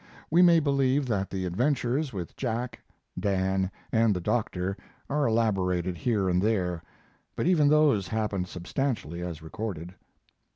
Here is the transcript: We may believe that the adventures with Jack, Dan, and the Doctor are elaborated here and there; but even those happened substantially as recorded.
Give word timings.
We 0.31 0.41
may 0.41 0.59
believe 0.59 1.05
that 1.09 1.29
the 1.29 1.45
adventures 1.45 2.11
with 2.11 2.35
Jack, 2.35 2.79
Dan, 3.19 3.69
and 3.91 4.15
the 4.15 4.19
Doctor 4.19 4.75
are 5.11 5.27
elaborated 5.27 5.95
here 5.95 6.27
and 6.27 6.41
there; 6.41 6.81
but 7.35 7.45
even 7.45 7.67
those 7.69 8.07
happened 8.07 8.47
substantially 8.47 9.21
as 9.21 9.43
recorded. 9.43 9.93